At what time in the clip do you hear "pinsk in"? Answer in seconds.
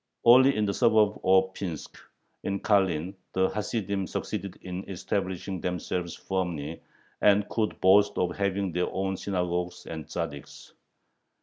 1.53-2.59